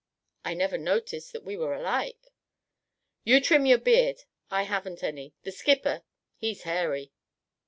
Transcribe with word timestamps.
"I 0.43 0.55
never 0.55 0.79
noticed 0.79 1.31
that 1.31 1.43
we 1.43 1.55
were 1.55 1.75
alike." 1.75 2.31
"You 3.23 3.39
trim 3.39 3.67
your 3.67 3.77
beard, 3.77 4.23
I 4.49 4.63
haven't 4.63 5.03
any; 5.03 5.35
the 5.43 5.51
skipper, 5.51 6.01
he's 6.39 6.63
hairy." 6.63 7.11